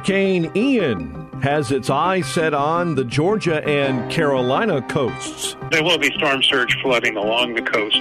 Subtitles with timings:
[0.00, 5.56] Hurricane Ian has its eye set on the Georgia and Carolina coasts.
[5.70, 7.98] There will be storm surge flooding along the coast.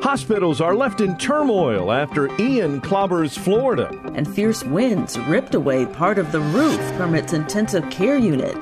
[0.00, 3.90] Hospitals are left in turmoil after Ian clobbers Florida.
[4.14, 8.54] And fierce winds ripped away part of the roof from its intensive care unit.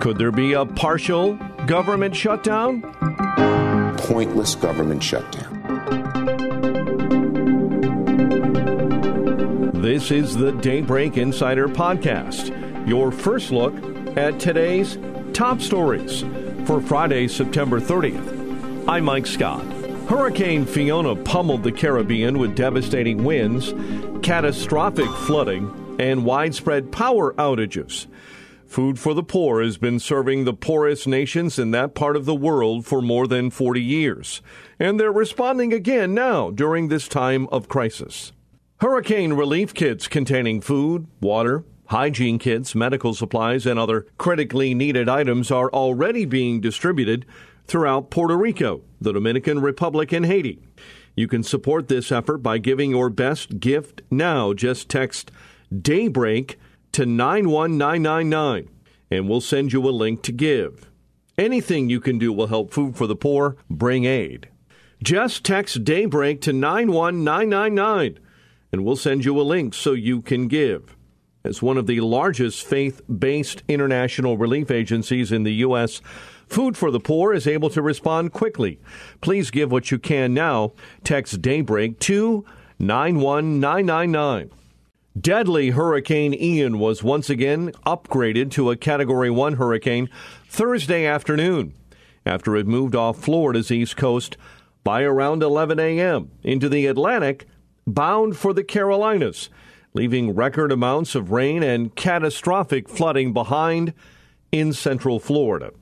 [0.00, 1.34] Could there be a partial
[1.66, 2.80] government shutdown?
[3.98, 5.49] Pointless government shutdown.
[9.90, 13.74] This is the Daybreak Insider Podcast, your first look
[14.16, 14.96] at today's
[15.32, 16.20] top stories
[16.64, 18.88] for Friday, September 30th.
[18.88, 19.64] I'm Mike Scott.
[20.08, 23.74] Hurricane Fiona pummeled the Caribbean with devastating winds,
[24.22, 28.06] catastrophic flooding, and widespread power outages.
[28.68, 32.34] Food for the Poor has been serving the poorest nations in that part of the
[32.36, 34.40] world for more than 40 years,
[34.78, 38.30] and they're responding again now during this time of crisis.
[38.80, 45.50] Hurricane relief kits containing food, water, hygiene kits, medical supplies, and other critically needed items
[45.50, 47.26] are already being distributed
[47.66, 50.62] throughout Puerto Rico, the Dominican Republic, and Haiti.
[51.14, 54.54] You can support this effort by giving your best gift now.
[54.54, 55.30] Just text
[55.70, 56.58] Daybreak
[56.92, 58.70] to 91999
[59.10, 60.90] and we'll send you a link to give.
[61.36, 64.48] Anything you can do will help Food for the Poor bring aid.
[65.02, 68.18] Just text Daybreak to 91999
[68.72, 70.96] and we'll send you a link so you can give.
[71.42, 76.02] As one of the largest faith based international relief agencies in the U.S.,
[76.50, 78.80] Food for the Poor is able to respond quickly.
[79.20, 80.72] Please give what you can now.
[81.04, 82.44] Text Daybreak to
[82.80, 84.50] 91999.
[85.18, 90.08] Deadly Hurricane Ian was once again upgraded to a Category 1 hurricane
[90.48, 91.72] Thursday afternoon
[92.26, 94.36] after it moved off Florida's east coast
[94.82, 96.32] by around 11 a.m.
[96.42, 97.46] into the Atlantic
[97.86, 99.50] bound for the Carolinas,
[99.94, 103.92] leaving record amounts of rain and catastrophic flooding behind
[104.52, 105.72] in central Florida.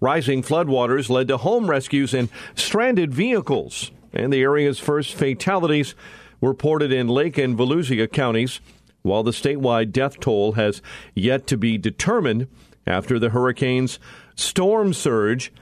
[0.00, 5.94] Rising floodwaters led to home rescues and stranded vehicles, and the area's first fatalities
[6.40, 8.60] were reported in Lake and Volusia counties,
[9.02, 10.82] while the statewide death toll has
[11.14, 12.48] yet to be determined
[12.86, 13.98] after the hurricane's
[14.34, 15.52] storm surge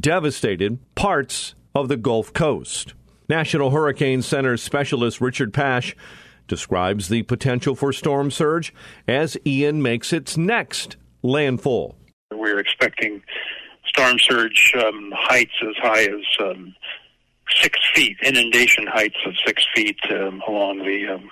[0.00, 2.94] devastated parts of the Gulf Coast.
[3.28, 5.96] National Hurricane Center specialist Richard Pasch
[6.46, 8.74] describes the potential for storm surge
[9.08, 11.96] as Ian makes its next landfall.
[12.30, 13.22] We're expecting
[13.86, 16.74] storm surge um, heights as high as um,
[17.62, 21.30] six feet, inundation heights of six feet um, along the um,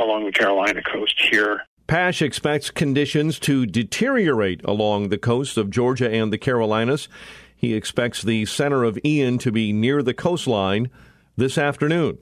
[0.00, 1.62] along the Carolina coast here.
[1.86, 7.08] Pasch expects conditions to deteriorate along the coast of Georgia and the Carolinas.
[7.54, 10.90] He expects the center of Ian to be near the coastline
[11.36, 12.18] this afternoon.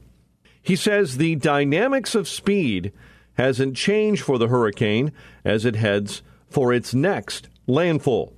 [0.62, 2.93] He says the dynamics of speed
[3.34, 5.12] hasn't changed for the hurricane
[5.44, 8.34] as it heads for its next landfall.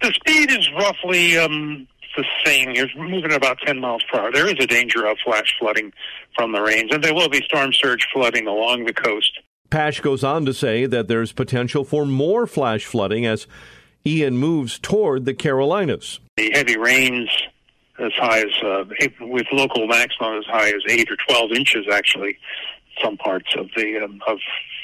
[0.00, 2.70] The speed is roughly um, the same.
[2.70, 4.32] You're moving about 10 miles per hour.
[4.32, 5.92] There is a danger of flash flooding
[6.34, 9.40] from the rains, and there will be storm surge flooding along the coast.
[9.68, 13.46] Pasch goes on to say that there's potential for more flash flooding as
[14.06, 16.18] Ian moves toward the Carolinas.
[16.36, 17.30] The heavy rains
[18.00, 18.84] as high as uh,
[19.20, 21.86] with local maximum as high as eight or twelve inches.
[21.90, 22.38] Actually,
[23.02, 24.38] some parts of the um, of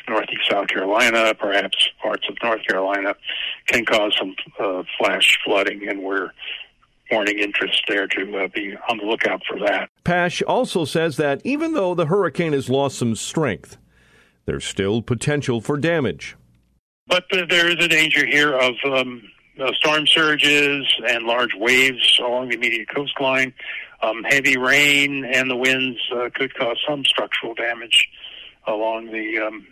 [0.08, 3.14] northeast South Carolina, perhaps parts of North Carolina,
[3.66, 6.30] can cause some uh, flash flooding, and we're
[7.10, 9.88] warning interest there to uh, be on the lookout for that.
[10.04, 13.76] Pasch also says that even though the hurricane has lost some strength,
[14.44, 16.36] there's still potential for damage.
[17.06, 19.22] But there is a danger here of um,
[19.60, 23.52] uh, storm surges and large waves along the immediate coastline.
[24.02, 28.08] Um, heavy rain and the winds uh, could cause some structural damage
[28.66, 29.66] along the um,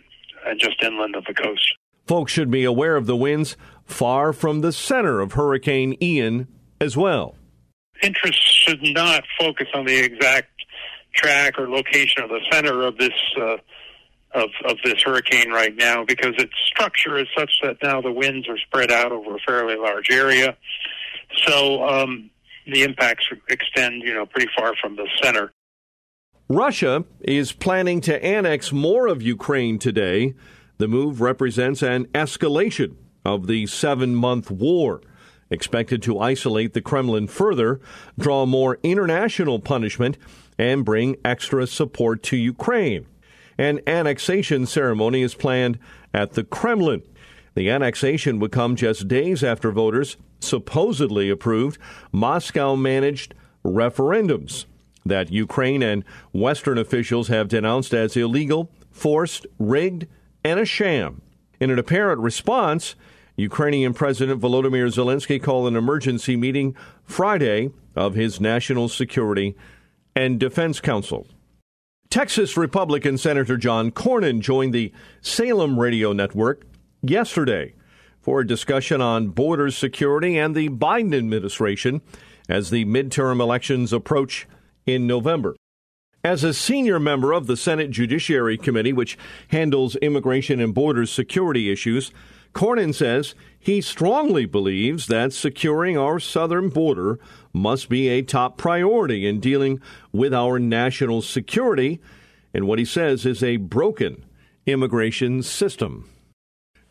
[0.45, 1.75] uh, just inland of the coast.
[2.07, 6.47] Folks should be aware of the winds far from the center of Hurricane Ian
[6.79, 7.35] as well.
[8.01, 10.49] Interest should not focus on the exact
[11.15, 13.57] track or location of the center of this uh,
[14.35, 18.47] of, of this hurricane right now because its structure is such that now the winds
[18.49, 20.55] are spread out over a fairly large area.
[21.45, 22.29] So um,
[22.67, 25.51] the impacts extend, you know, pretty far from the center.
[26.47, 30.35] Russia is planning to annex more of Ukraine today.
[30.77, 35.01] The move represents an escalation of the seven month war,
[35.49, 37.79] expected to isolate the Kremlin further,
[38.19, 40.17] draw more international punishment,
[40.59, 43.07] and bring extra support to Ukraine.
[43.57, 45.79] An annexation ceremony is planned
[46.13, 47.03] at the Kremlin.
[47.53, 51.79] The annexation would come just days after voters supposedly approved
[52.11, 54.65] Moscow managed referendums
[55.05, 56.03] that Ukraine and
[56.33, 60.07] Western officials have denounced as illegal, forced, rigged,
[60.43, 61.21] and a sham.
[61.59, 62.95] In an apparent response,
[63.37, 69.55] Ukrainian President Volodymyr Zelensky called an emergency meeting Friday of his National Security
[70.15, 71.27] and Defense Council.
[72.15, 76.65] Texas Republican Senator John Cornyn joined the Salem Radio Network
[77.01, 77.73] yesterday
[78.21, 82.01] for a discussion on border security and the Biden administration
[82.47, 84.47] as the midterm elections approach
[84.85, 85.57] in November.
[86.23, 89.17] As a senior member of the Senate Judiciary Committee, which
[89.49, 92.13] handles immigration and border security issues,
[92.55, 97.19] Cornyn says he strongly believes that securing our southern border
[97.51, 99.81] must be a top priority in dealing
[100.13, 101.99] with our national security
[102.53, 104.23] and what he says is a broken
[104.65, 106.09] immigration system.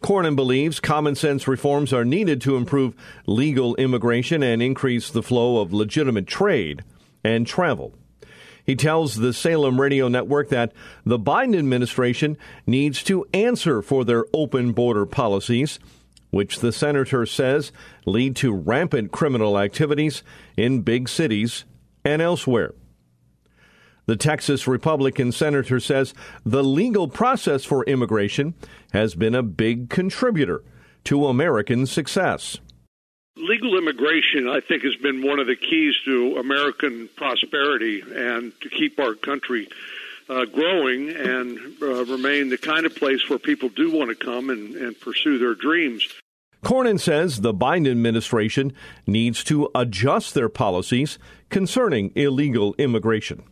[0.03, 2.95] Cornyn believes common sense reforms are needed to improve
[3.27, 6.85] legal immigration and increase the flow of legitimate trade
[7.25, 7.95] and travel.
[8.65, 10.73] He tells the Salem Radio Network that
[11.05, 15.79] the Biden administration needs to answer for their open border policies,
[16.31, 17.73] which the senator says
[18.07, 20.23] lead to rampant criminal activities
[20.57, 21.65] in big cities
[22.05, 22.75] and elsewhere.
[24.07, 26.15] The Texas Republican senator says
[26.45, 28.55] the legal process for immigration
[28.93, 30.63] has been a big contributor
[31.05, 32.59] to American success.
[33.37, 38.69] Legal immigration, I think, has been one of the keys to American prosperity and to
[38.69, 39.69] keep our country
[40.29, 44.51] uh, growing and uh, remain the kind of place where people do want to come
[44.51, 46.09] and, and pursue their dreams.
[46.63, 48.73] Cornyn says the Biden administration
[49.07, 51.19] needs to adjust their policies
[51.51, 53.43] concerning illegal immigration.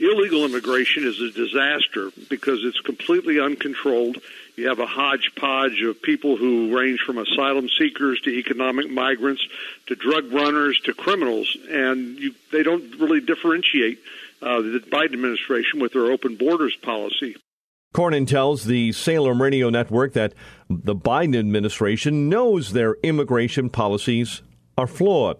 [0.00, 4.16] Illegal immigration is a disaster because it's completely uncontrolled.
[4.56, 9.46] You have a hodgepodge of people who range from asylum seekers to economic migrants
[9.88, 13.98] to drug runners to criminals, and you, they don't really differentiate
[14.40, 17.36] uh, the Biden administration with their open borders policy.
[17.94, 20.32] Cornyn tells the Salem Radio Network that
[20.70, 24.40] the Biden administration knows their immigration policies
[24.78, 25.36] are flawed.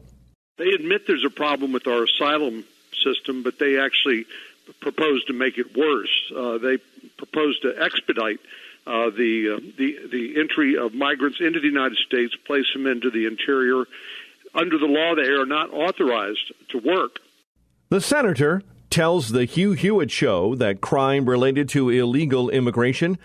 [0.59, 2.65] They admit there's a problem with our asylum
[3.03, 4.27] system, but they actually
[4.81, 6.33] proposed to make it worse.
[6.35, 6.79] Uh, they
[7.17, 8.41] proposed to expedite
[8.87, 13.11] uh, the uh, the the entry of migrants into the United States, place them into
[13.11, 13.85] the interior.
[14.55, 17.21] Under the law, they are not authorized to work.
[17.91, 23.19] The senator tells the Hugh Hewitt show that crime related to illegal immigration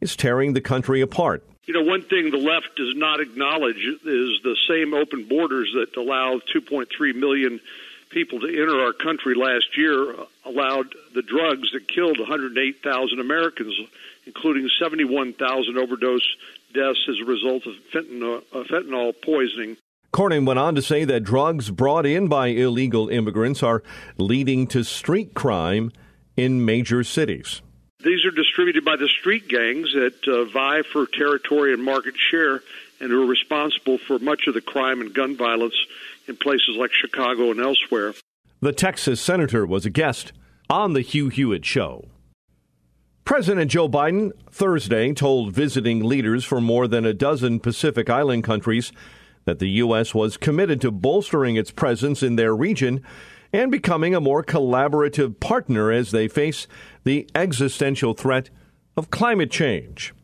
[0.00, 1.44] is tearing the country apart.
[1.66, 5.96] You know, one thing the left does not acknowledge is the same open borders that
[6.00, 7.60] allow 2.3 million
[8.10, 10.14] people to enter our country last year
[10.44, 13.74] allowed the drugs that killed 108,000 Americans,
[14.26, 16.36] including 71,000 overdose
[16.74, 19.76] deaths as a result of fentanyl, uh, fentanyl poisoning.
[20.12, 23.82] Cornyn went on to say that drugs brought in by illegal immigrants are
[24.18, 25.92] leading to street crime
[26.36, 27.62] in major cities.
[28.02, 32.62] These are distributed by the street gangs that uh, vie for territory and market share
[32.98, 35.74] and who are responsible for much of the crime and gun violence
[36.30, 38.14] in places like Chicago and elsewhere.
[38.60, 40.32] The Texas senator was a guest
[40.70, 42.06] on the Hugh Hewitt Show.
[43.24, 48.92] President Joe Biden Thursday told visiting leaders from more than a dozen Pacific Island countries
[49.44, 50.14] that the U.S.
[50.14, 53.02] was committed to bolstering its presence in their region
[53.52, 56.66] and becoming a more collaborative partner as they face
[57.04, 58.50] the existential threat
[58.96, 60.14] of climate change.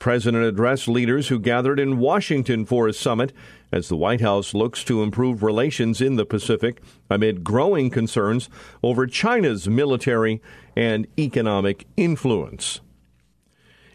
[0.00, 3.34] President addressed leaders who gathered in Washington for a summit
[3.70, 8.48] as the White House looks to improve relations in the Pacific amid growing concerns
[8.82, 10.40] over China's military
[10.74, 12.80] and economic influence.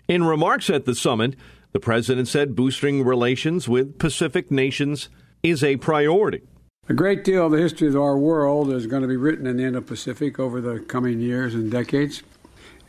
[0.07, 1.35] In remarks at the summit,
[1.71, 5.09] the president said boosting relations with Pacific nations
[5.41, 6.43] is a priority.
[6.87, 9.57] A great deal of the history of our world is going to be written in
[9.57, 12.21] the Indo Pacific over the coming years and decades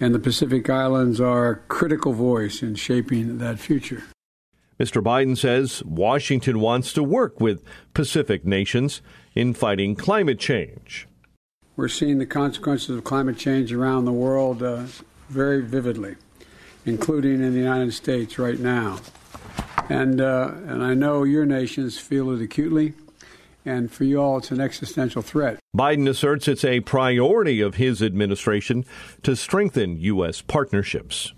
[0.01, 4.05] and the Pacific Islands are a critical voice in shaping that future.
[4.79, 5.03] Mr.
[5.03, 9.01] Biden says Washington wants to work with Pacific nations
[9.35, 11.09] in fighting climate change.
[11.77, 14.85] We're seeing the consequences of climate change around the world uh,
[15.29, 16.17] very vividly,
[16.85, 18.99] including in the United States right now.
[19.89, 22.95] And, uh, and I know your nations feel it acutely,
[23.67, 25.59] And for you all, it's an existential threat.
[25.77, 28.85] Biden asserts it's a priority of his administration
[29.25, 30.41] to strengthen U.S.
[30.41, 31.35] partnerships.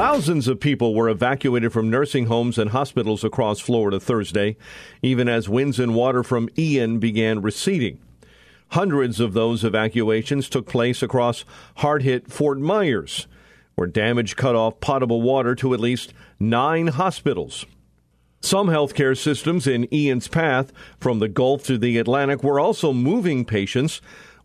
[0.00, 4.56] Thousands of people were evacuated from nursing homes and hospitals across Florida Thursday,
[5.02, 7.98] even as winds and water from Ian began receding.
[8.68, 11.44] Hundreds of those evacuations took place across
[11.76, 13.26] hard hit Fort Myers,
[13.74, 17.66] where damage cut off potable water to at least nine hospitals.
[18.40, 23.44] Some healthcare systems in Ian's path from the Gulf to the Atlantic were also moving
[23.44, 24.00] patients.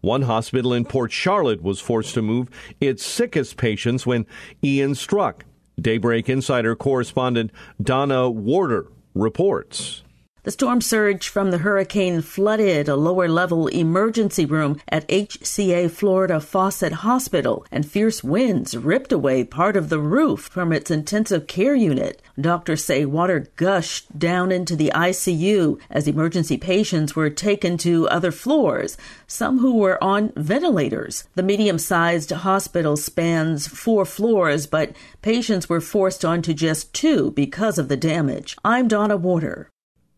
[0.06, 2.48] One hospital in Port Charlotte was forced to move
[2.80, 4.28] its sickest patients when
[4.64, 5.46] Ian struck.
[5.82, 7.50] Daybreak Insider correspondent
[7.82, 8.86] Donna Warder
[9.16, 10.04] reports.
[10.46, 16.40] The storm surge from the hurricane flooded a lower level emergency room at HCA Florida
[16.40, 21.74] Fawcett Hospital, and fierce winds ripped away part of the roof from its intensive care
[21.74, 22.22] unit.
[22.40, 28.32] Doctors say water gushed down into the ICU as emergency patients were taken to other
[28.32, 31.28] floors, some who were on ventilators.
[31.34, 37.80] The medium sized hospital spans four floors, but patients were forced onto just two because
[37.80, 38.56] of the damage.
[38.64, 39.72] I'm Donna Warder.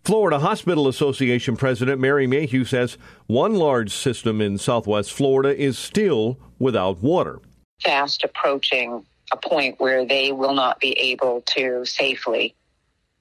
[0.08, 6.40] Florida Hospital Association President Mary Mayhew says one large system in southwest Florida is still
[6.60, 7.42] without water.
[7.84, 12.56] Fast approaching a point where they will not be able to safely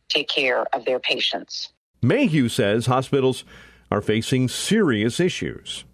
[0.09, 1.71] take care of their patients.
[2.02, 3.43] Mayhew says hospitals
[3.90, 5.85] are facing serious issues.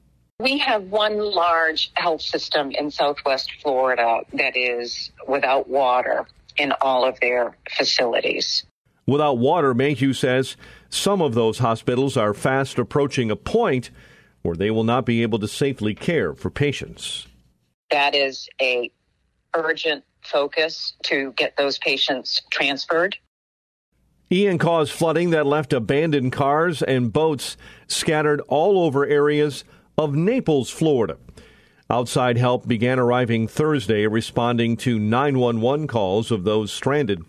[0.41, 6.27] We have one large health system in southwest Florida that is without water
[6.59, 8.67] in all of their facilities.
[9.13, 10.57] Without water, Mayhew says
[10.89, 13.91] some of those hospitals are fast approaching a point
[14.41, 17.27] where they will not be able to safely care for patients.
[17.91, 18.91] That is a
[19.55, 23.19] urgent focus to get those patients transferred.
[24.31, 29.63] Ian caused flooding that left abandoned cars and boats scattered all over areas
[29.99, 31.19] of Naples, Florida.
[31.91, 37.27] Outside help began arriving Thursday, responding to 911 calls of those stranded.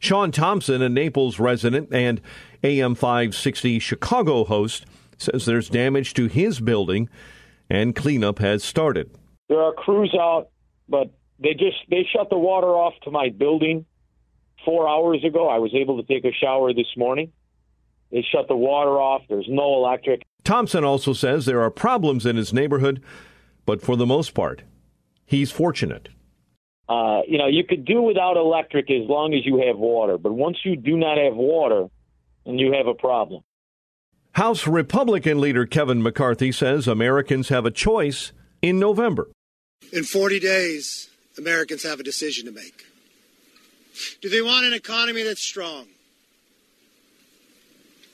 [0.00, 2.20] Sean Thompson, a Naples resident and
[2.64, 4.86] AM 560 Chicago host,
[5.18, 7.08] says there's damage to his building
[7.68, 9.10] and cleanup has started.
[9.48, 10.48] There are crews out,
[10.88, 13.84] but they just they shut the water off to my building
[14.64, 15.48] 4 hours ago.
[15.48, 17.32] I was able to take a shower this morning.
[18.10, 19.22] They shut the water off.
[19.28, 20.22] There's no electric.
[20.44, 23.02] Thompson also says there are problems in his neighborhood,
[23.66, 24.62] but for the most part,
[25.26, 26.08] he's fortunate.
[26.90, 30.32] Uh, you know, you could do without electric as long as you have water, but
[30.32, 31.86] once you do not have water,
[32.44, 33.44] then you have a problem.
[34.32, 39.28] House Republican leader Kevin McCarthy says Americans have a choice in November.
[39.92, 42.84] In 40 days, Americans have a decision to make.
[44.20, 45.86] Do they want an economy that's strong?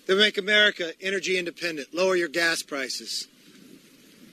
[0.06, 3.26] That make America energy independent, lower your gas prices,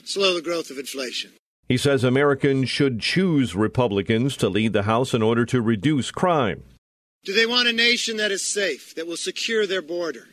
[0.04, 1.32] slow the growth of inflation.
[1.68, 6.64] He says Americans should choose Republicans to lead the House in order to reduce crime.
[7.24, 10.28] Do they want a nation that is safe, that will secure their border?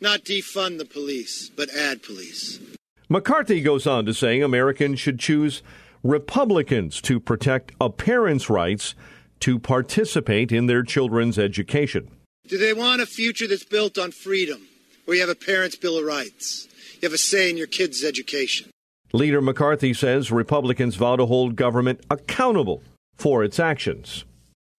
[0.00, 2.60] Not defund the police, but add police.
[3.08, 5.62] McCarthy goes on to say Americans should choose
[6.02, 8.94] Republicans to protect a parent's rights
[9.40, 12.08] to participate in their children's education.
[12.46, 14.66] Do they want a future that's built on freedom,
[15.04, 16.68] where you have a parent's Bill of Rights?
[17.00, 18.70] You have a say in your kid's education.
[19.12, 22.82] Leader McCarthy says Republicans vow to hold government accountable
[23.14, 24.24] for its actions.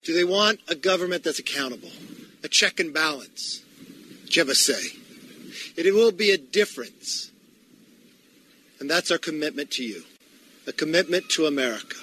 [0.03, 1.91] Do they want a government that's accountable,
[2.43, 3.63] a check and balance?
[4.25, 4.97] Do you have a say?
[5.77, 7.31] It will be a difference.
[8.79, 10.03] And that's our commitment to you
[10.65, 11.97] a commitment to America.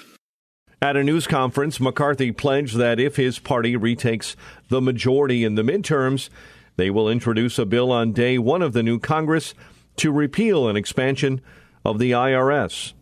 [0.83, 4.35] At a news conference, McCarthy pledged that if his party retakes
[4.69, 6.29] the majority in the midterms,
[6.75, 9.55] they will introduce a bill on day one of the new Congress
[9.97, 11.41] to repeal an expansion
[11.83, 12.93] of the IRS.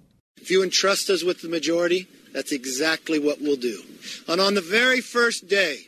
[0.42, 3.82] If you entrust us with the majority, that's exactly what we'll do.
[4.28, 5.88] And on the very first day,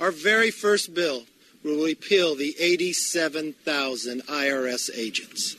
[0.00, 1.24] our very first bill
[1.62, 5.56] will repeal the 87,000 IRS agents.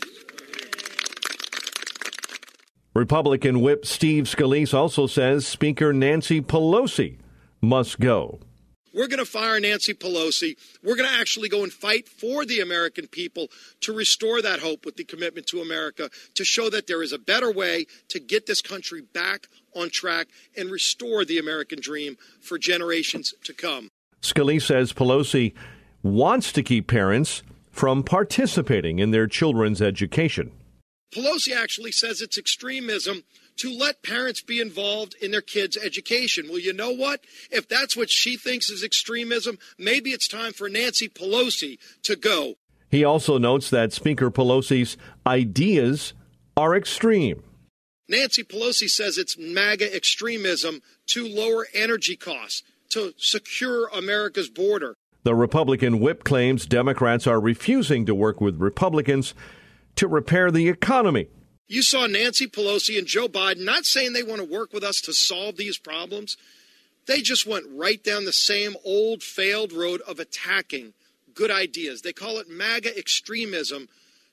[2.94, 7.18] Republican Whip Steve Scalise also says Speaker Nancy Pelosi
[7.62, 8.40] must go.
[8.98, 10.58] We're going to fire Nancy Pelosi.
[10.84, 13.50] We're going to actually go and fight for the American people
[13.82, 17.20] to restore that hope with the commitment to America, to show that there is a
[17.20, 22.58] better way to get this country back on track and restore the American dream for
[22.58, 23.90] generations to come.
[24.24, 25.54] Scalise says Pelosi
[26.02, 30.52] wants to keep parents from participating in their children's education.
[31.14, 33.24] Pelosi actually says it's extremism
[33.58, 36.48] to let parents be involved in their kids' education.
[36.50, 37.22] Well, you know what?
[37.52, 42.56] If that's what she thinks is extremism, maybe it's time for Nancy Pelosi to go.
[42.90, 46.14] He also notes that Speaker Pelosi's ideas
[46.56, 47.44] are extreme.
[48.08, 54.96] Nancy Pelosi says it's MAGA extremism to lower energy costs, to secure America's border.
[55.24, 59.34] The Republican whip claims Democrats are refusing to work with Republicans
[59.98, 61.28] to repair the economy.
[61.68, 65.02] You saw Nancy Pelosi and Joe Biden not saying they want to work with us
[65.02, 66.38] to solve these problems.
[67.08, 70.94] They just went right down the same old failed road of attacking
[71.34, 72.02] good ideas.
[72.02, 73.90] They call it MAGA extremism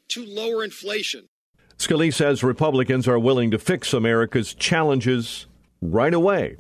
[0.09, 1.29] to lower inflation.
[1.77, 5.47] Scalise says Republicans are willing to fix America's challenges
[5.83, 6.57] right away.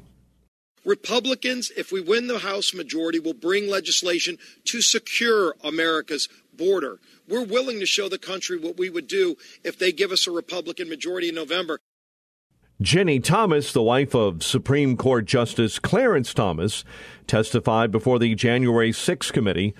[0.85, 6.99] Republicans, if we win the House majority, will bring legislation to secure America's border.
[7.28, 10.30] We're willing to show the country what we would do if they give us a
[10.30, 11.78] Republican majority in November.
[12.82, 16.84] Ginni Thomas, the wife of Supreme Court Justice Clarence Thomas,
[17.26, 19.75] testified before the January 6 committee.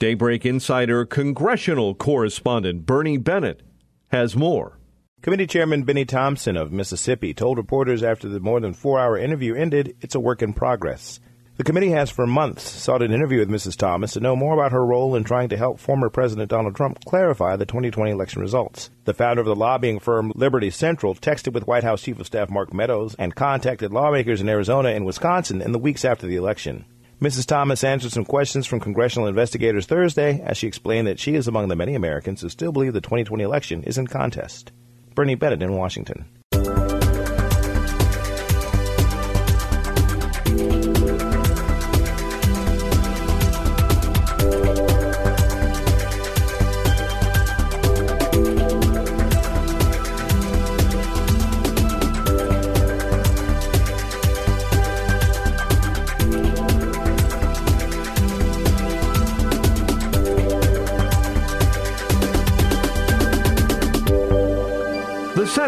[0.00, 3.62] Daybreak Insider congressional correspondent Bernie Bennett
[4.10, 4.78] has more.
[5.22, 9.54] Committee Chairman Benny Thompson of Mississippi told reporters after the more than four hour interview
[9.54, 11.20] ended it's a work in progress.
[11.62, 13.76] The committee has for months sought an interview with Mrs.
[13.76, 17.04] Thomas to know more about her role in trying to help former President Donald Trump
[17.04, 18.90] clarify the 2020 election results.
[19.04, 22.50] The founder of the lobbying firm Liberty Central texted with White House Chief of Staff
[22.50, 26.84] Mark Meadows and contacted lawmakers in Arizona and Wisconsin in the weeks after the election.
[27.20, 27.46] Mrs.
[27.46, 31.68] Thomas answered some questions from congressional investigators Thursday as she explained that she is among
[31.68, 34.72] the many Americans who still believe the 2020 election is in contest.
[35.14, 36.24] Bernie Bennett in Washington.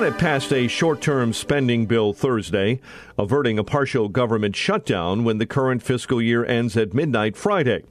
[0.05, 2.79] Senate passed a short term spending bill Thursday,
[3.17, 7.85] averting a partial government shutdown when the current fiscal year ends at midnight Friday.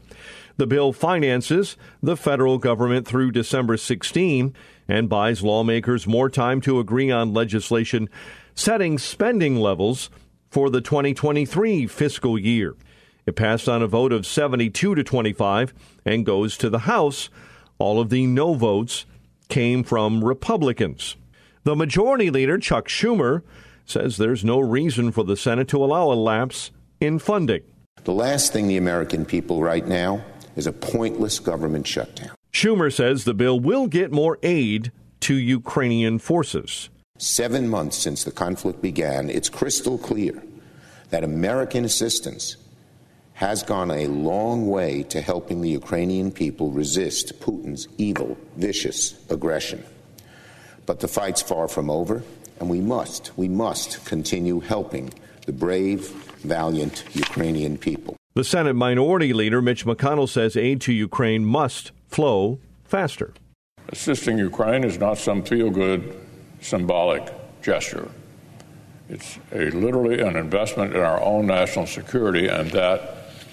[0.58, 4.54] The bill finances the federal government through December 16
[4.88, 8.08] and buys lawmakers more time to agree on legislation
[8.54, 10.12] setting spending levels
[10.52, 12.76] for the 2023 fiscal year.
[13.26, 15.74] It passed on a vote of 72 to 25
[16.06, 17.32] and goes to the House.
[17.80, 19.08] All of the no votes
[19.50, 21.16] came from Republicans.
[21.64, 23.42] The majority leader, Chuck Schumer,
[23.86, 27.64] says there's no reason for the Senate to allow a lapse in funding.
[28.04, 30.26] The last thing the American people right now
[30.58, 32.32] is a pointless government shutdown.
[32.52, 36.90] Schumer says the bill will get more aid to Ukrainian forces.
[37.18, 40.44] Seven months since the conflict began, it's crystal clear
[41.12, 42.58] that American assistance
[43.34, 49.84] has gone a long way to helping the Ukrainian people resist Putin's evil, vicious aggression.
[50.86, 52.24] But the fight's far from over,
[52.60, 55.14] and we must, we must continue helping
[55.46, 56.08] the brave,
[56.44, 58.16] valiant Ukrainian people.
[58.36, 63.34] The Senate Minority Leader Mitch McConnell says aid to Ukraine must flow faster.
[63.90, 66.20] Assisting Ukraine is not some feel good
[66.62, 68.10] symbolic gesture.
[69.10, 73.02] It's a, literally an investment in our own national security and that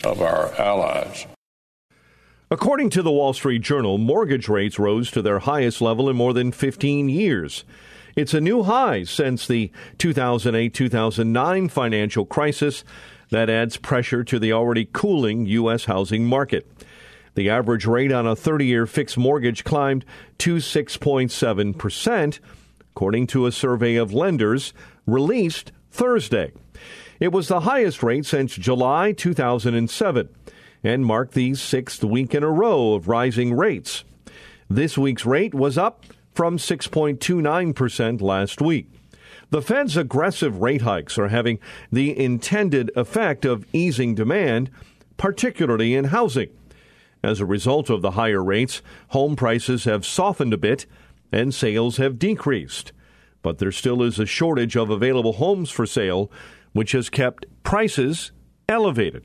[0.04, 1.26] of our allies.
[2.52, 6.32] According to the Wall Street Journal, mortgage rates rose to their highest level in more
[6.32, 7.62] than 15 years.
[8.16, 12.82] It's a new high since the 2008 2009 financial crisis
[13.30, 15.84] that adds pressure to the already cooling U.S.
[15.84, 16.68] housing market.
[17.36, 20.04] The average rate on a 30 year fixed mortgage climbed
[20.38, 22.38] to 6.7%,
[22.90, 24.74] according to a survey of lenders
[25.06, 26.50] released Thursday.
[27.20, 30.28] It was the highest rate since July 2007
[30.82, 34.04] and marked the sixth week in a row of rising rates.
[34.68, 38.88] This week's rate was up from 6.29% last week.
[39.50, 41.58] The Fed's aggressive rate hikes are having
[41.90, 44.70] the intended effect of easing demand,
[45.16, 46.50] particularly in housing.
[47.22, 50.86] As a result of the higher rates, home prices have softened a bit
[51.32, 52.92] and sales have decreased.
[53.42, 56.30] But there still is a shortage of available homes for sale,
[56.72, 58.32] which has kept prices
[58.68, 59.24] elevated.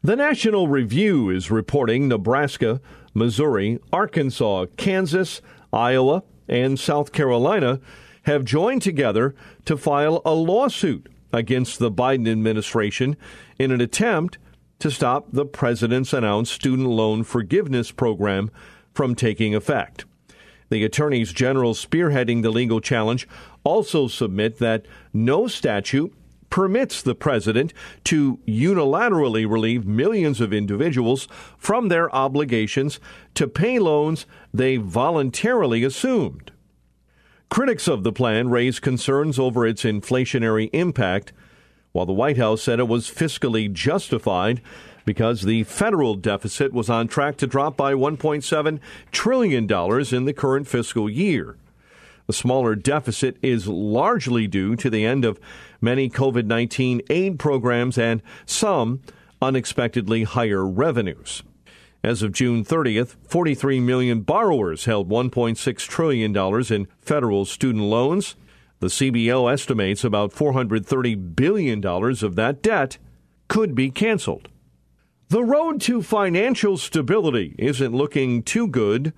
[0.00, 2.80] The National Review is reporting Nebraska,
[3.14, 7.80] Missouri, Arkansas, Kansas, Iowa, and South Carolina
[8.22, 9.34] have joined together
[9.64, 13.16] to file a lawsuit against the Biden administration
[13.58, 14.38] in an attempt
[14.78, 18.52] to stop the president's announced student loan forgiveness program
[18.94, 20.04] from taking effect.
[20.70, 23.26] The attorneys general spearheading the legal challenge
[23.64, 26.14] also submit that no statute
[26.50, 27.72] permits the president
[28.04, 33.00] to unilaterally relieve millions of individuals from their obligations
[33.34, 36.50] to pay loans they voluntarily assumed.
[37.50, 41.32] Critics of the plan raised concerns over its inflationary impact,
[41.92, 44.60] while the White House said it was fiscally justified
[45.06, 48.78] because the federal deficit was on track to drop by $1.7
[49.10, 51.56] trillion in the current fiscal year.
[52.26, 55.40] The smaller deficit is largely due to the end of
[55.80, 59.00] many COVID 19 aid programs and some
[59.40, 61.42] unexpectedly higher revenues.
[62.02, 68.36] As of June 30th, 43 million borrowers held $1.6 trillion in federal student loans.
[68.80, 72.98] The CBO estimates about $430 billion of that debt
[73.48, 74.48] could be canceled.
[75.28, 79.12] The road to financial stability isn't looking too good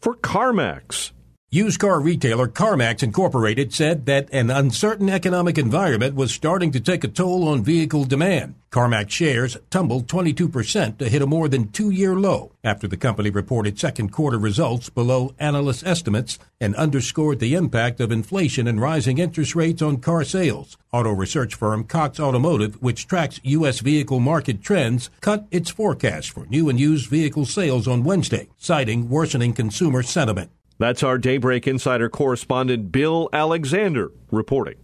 [0.00, 1.10] for CarMax.
[1.52, 7.02] Used car retailer CarMax Incorporated said that an uncertain economic environment was starting to take
[7.02, 8.54] a toll on vehicle demand.
[8.70, 13.30] CarMax shares tumbled 22% to hit a more than two year low after the company
[13.30, 19.18] reported second quarter results below analyst estimates and underscored the impact of inflation and rising
[19.18, 20.76] interest rates on car sales.
[20.92, 23.80] Auto research firm Cox Automotive, which tracks U.S.
[23.80, 29.08] vehicle market trends, cut its forecast for new and used vehicle sales on Wednesday, citing
[29.08, 30.52] worsening consumer sentiment.
[30.80, 34.76] That's our Daybreak Insider correspondent Bill Alexander reporting.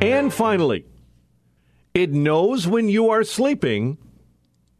[0.00, 0.86] And finally,
[1.92, 3.98] it knows when you are sleeping,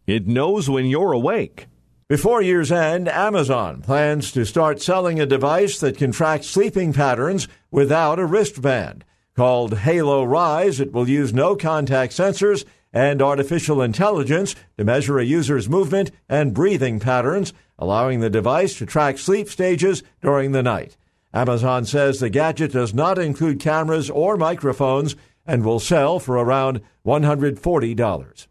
[0.06, 1.66] it knows when you're awake.
[2.08, 7.48] Before year's end, Amazon plans to start selling a device that can track sleeping patterns
[7.72, 9.04] without a wristband.
[9.34, 15.24] Called Halo Rise, it will use no contact sensors and artificial intelligence to measure a
[15.24, 20.96] user's movement and breathing patterns, allowing the device to track sleep stages during the night.
[21.32, 25.14] Amazon says the gadget does not include cameras or microphones
[25.46, 28.46] and will sell for around $140.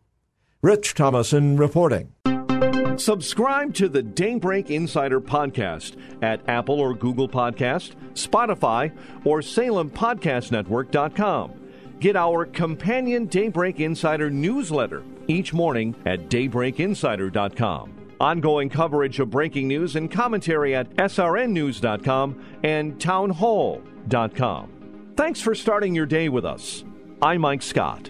[0.61, 2.13] Rich Thomason reporting.
[2.97, 8.91] Subscribe to the Daybreak Insider podcast at Apple or Google Podcast, Spotify,
[9.23, 11.58] or SalemPodcastNetwork.com.
[11.99, 17.93] Get our companion Daybreak Insider newsletter each morning at daybreakinsider.com.
[18.21, 24.69] Ongoing coverage of breaking news and commentary at srnnews.com and townhall.com.
[25.15, 26.83] Thanks for starting your day with us.
[27.21, 28.09] I'm Mike Scott.